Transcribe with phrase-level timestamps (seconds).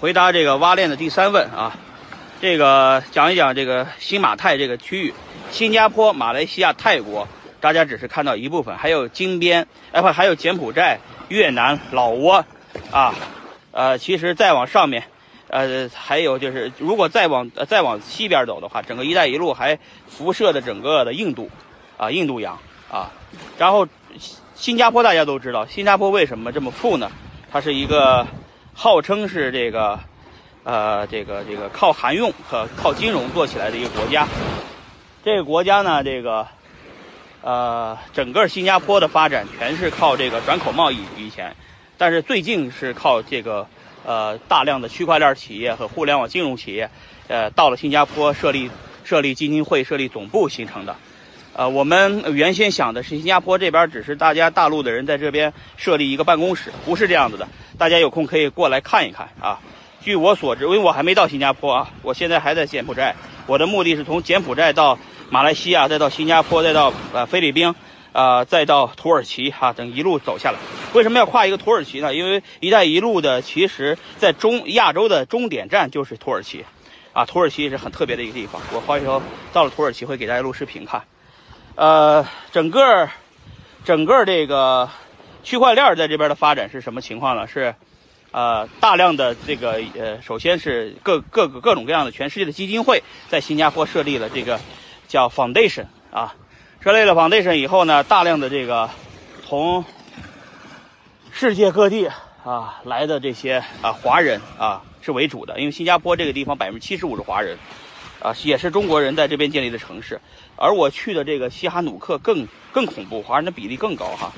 [0.00, 1.76] 回答这个挖链的第三问啊，
[2.40, 5.12] 这个讲一讲这个新马泰这个区域，
[5.50, 7.28] 新加坡、马来西亚、泰国，
[7.60, 12.46] 大家只是看到一部分，还有金边，哎不，还有柬埔寨、越南、老挝，
[12.90, 13.14] 啊，
[13.72, 15.04] 呃，其实再往上面，
[15.48, 19.78] 呃，还有就是如果再往再往西边走的话，整个“一带一路”还
[20.08, 21.50] 辐射的整个的印度，
[21.98, 22.58] 啊，印度洋
[22.90, 23.12] 啊，
[23.58, 23.86] 然后
[24.54, 27.12] 新加坡大家都知道，新加坡为什么这么富呢？
[27.52, 28.26] 它是一个。
[28.72, 30.00] 号称是这个，
[30.64, 34.26] 呃，这个这个靠韩用和靠金融做起来的一个国家。
[35.22, 36.46] 这个国家呢，这个，
[37.42, 41.54] 呃，整个新加坡的发展全是靠这个转口贸易以前，
[41.98, 43.66] 但是最近是靠这个，
[44.06, 46.90] 呃，大量的区块链企业和互联网金融企业，
[47.28, 48.70] 呃，到了新加坡设立
[49.04, 50.96] 设立基金会、设立总部形成的。
[51.60, 57.46] 呃，我们原先想的是新加坡这边只是大家大陆的人在这边设立一个办公室，不是这样子的。
[57.76, 59.60] 大家有空可以过来看一看啊。
[60.00, 63.14] 据我所知，因为我还没到新加坡啊，我现在还在柬埔寨。
[63.46, 67.74] 我的目的是从柬埔寨到马来西亚，再到新加坡，再到呃菲律宾，
[68.12, 70.58] 啊，再到土耳其哈，等一路走下来。
[70.94, 72.14] 为什么要跨一个土耳其呢？
[72.14, 76.64] 因为“一带一路”的其实在中亚洲的终点站就是土耳其，
[77.12, 78.62] 啊，土耳其也是很特别的一个地方。
[78.72, 79.20] 我回头
[79.52, 81.02] 到了土耳其会给大家录视频看。
[81.76, 83.08] 呃，整个
[83.84, 84.90] 整个这个
[85.42, 87.46] 区块链在这边的发展是什么情况呢？
[87.46, 87.74] 是，
[88.32, 94.60] 呃，大量的这个呃，首先是各各个各种各样的全世界的基金会在新加坡设立了这个
[95.08, 96.34] 叫 foundation 啊，
[96.80, 98.90] 设立了 foundation 以后呢，大量的这个
[99.46, 99.84] 从
[101.32, 102.10] 世界各地
[102.44, 107.56] 啊来的这些啊华人啊是为主的，因为新加坡这个地方百分之七十五是华人。
[108.20, 110.20] 啊，也是中国人在这边建立的城市，
[110.56, 114.36] 而我去的这个西哈努克更更恐怖，华人的比例更高哈。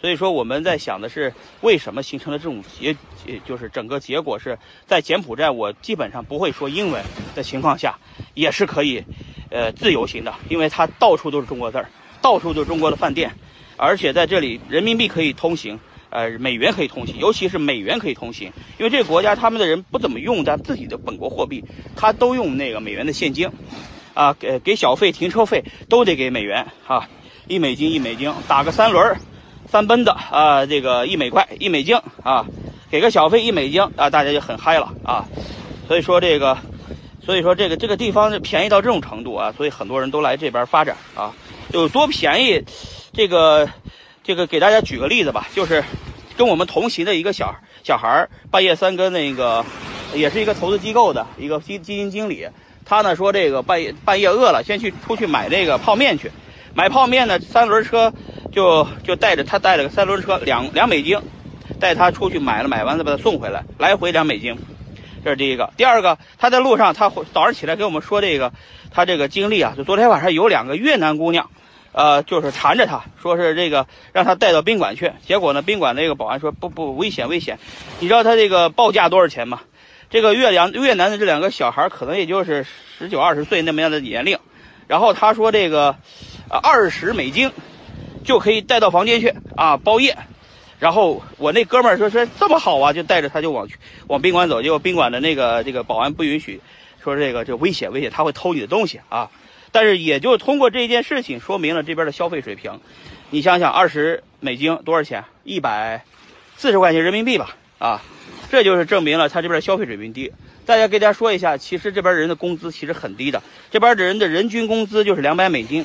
[0.00, 2.96] 所以说我们在想的是，为什么形成了这种结，
[3.44, 7.98] 就是整个结果是在柬埔寨，我基本上不会说英文的情况下，
[8.34, 9.04] 也是可以，
[9.50, 13.34] 呃，自由行的，因为它到处都是中国字儿，到处都是中国的饭店，
[13.76, 15.80] 而且在这里人民币可以通行。
[16.14, 21.64] 呃，美元可以通行，尤其是美元可以通行，因为这个国家他们的人不怎么用咱自己的本国货币，
[21.96, 23.50] 他都用那个美元的现金，
[24.14, 27.08] 啊，给给小费、停车费都得给美元啊，
[27.48, 29.16] 一美金一美金，打个三轮
[29.68, 32.46] 三奔的啊，这个一美块一美金啊，
[32.92, 35.26] 给个小费一美金啊，大家就很嗨了啊，
[35.88, 36.58] 所以说这个，
[37.26, 41.34] 所以说这个这个地方便宜到这种程度啊，所以很多人都来这边发展啊，
[41.72, 42.62] 有多便宜，
[43.12, 43.68] 这个。
[44.26, 45.84] 这个给大家举个例子吧，就是
[46.36, 49.64] 跟我们同行的一个小小孩儿，半夜三更那个，
[50.14, 52.48] 也是一个投资机构的一个基基金经理，
[52.84, 56.30] 他呢说这个半夜半夜饿了，先去出去买那个泡面去，
[56.74, 58.12] 买泡面呢三轮车
[58.50, 61.20] 就就带着他带了个三轮车两两美金，
[61.78, 64.56] 带他出去买了买完再把他送回来，来回两美金，
[65.24, 65.72] 这是第一个。
[65.76, 68.52] 第二个，他在路上他早上起来给我们说这个
[68.90, 71.48] 他这个经历啊，就昨天晚上有两个越南姑娘。
[71.94, 75.12] 呃，就是缠着他，说是这个让他带到宾馆去。
[75.24, 77.60] 结果呢，宾馆那个保安说不不危险危险。
[78.00, 79.60] 你知道他这个报价多少钱吗？
[80.10, 82.66] 这个越南越南的这两个小孩可能也就是
[82.98, 84.38] 十九二十岁那么样的年龄。
[84.88, 85.96] 然后他说这个，
[86.50, 87.52] 二十美金
[88.24, 90.18] 就可以带到房间去啊，包夜。
[90.80, 93.76] 然后我那哥们儿说说这么好啊，就带着他就往去
[94.08, 94.62] 往宾馆走。
[94.62, 96.60] 结果宾馆的那个这个保安不允许，
[97.02, 99.30] 说这个就危险危险，他会偷你的东西啊。
[99.74, 102.78] 但是也就通过这件事情说明了这边的消费水平，
[103.30, 105.24] 你想想，二十美金多少钱？
[105.42, 106.04] 一百
[106.56, 108.00] 四十块钱人民币吧，啊，
[108.52, 110.30] 这就是证明了他这边消费水平低。
[110.64, 113.42] 大家给大家说一下，其实这边人的工资其实很低的，
[113.72, 115.84] 这边的人的人均工资就是两百美金，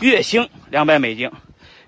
[0.00, 1.30] 月薪两百美金。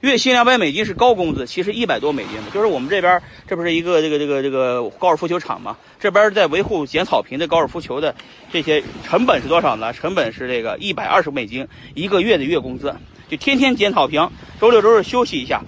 [0.07, 5.77] 月薪两百美金是高工资，其实一百多美金，就是我们这边这不是一个这个这个这个高尔夫球场吗？
[5.99, 8.15] 这边在维护剪草坪的高尔夫球的
[8.53, 9.93] 这些成本是多少呢？
[9.93, 12.95] 成本是这个一百二十美金一个月的月工资，
[13.29, 14.31] 就天天剪草坪，
[14.61, 15.63] 周六周日休息一下，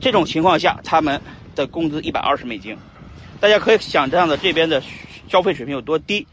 [0.00, 1.20] 这种情况下他们
[1.54, 2.78] 的工资一百二十美金，
[3.40, 4.82] 大家可以想象的这边的
[5.28, 6.26] 消费水平有多低。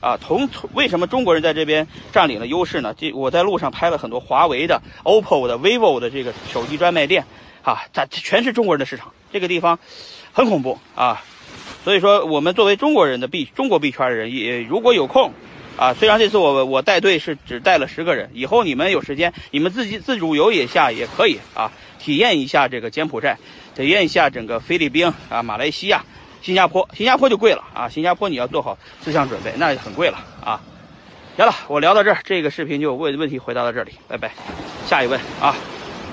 [0.00, 2.94] 啊，同为什么中国人在这边占领了优势呢？
[2.96, 7.24] 这我在路上拍了很多华为的、OPPO 的、vivo 的这个手机专卖店，
[7.62, 9.12] 啊，这全是中国人的市场。
[9.32, 9.78] 这个地方
[10.32, 11.24] 很恐怖啊，
[11.84, 15.32] 所以说我们作为中国人的币中国币圈的人，也如果有空，
[15.76, 23.38] 啊，虽然这次我我带队是只带了十个人，以后你们有时间，你们自己自主游也下也可以啊，体验一下这个柬埔寨，
[23.74, 26.04] 体验一下整个菲律宾啊、马来西亚。
[26.46, 27.88] 新加坡，新加坡就贵了啊！
[27.88, 30.62] 新加坡你要做好思想准备，那就很贵了啊。
[31.36, 34.32] 行了，我聊到这儿，这个视频就问问题回答到这里，拜拜。
[34.84, 35.75] 下一问啊。